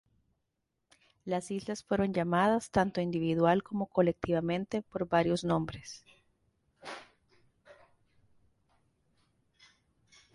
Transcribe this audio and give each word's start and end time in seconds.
Las 1.25 1.51
islas 1.51 1.83
fueron 1.83 2.11
llamadas, 2.11 2.71
tanto 2.71 3.01
individual 3.01 3.61
como 3.61 3.85
colectivamente, 3.85 4.81
por 4.81 5.07
varios 5.07 5.43
nombres. 5.43 6.03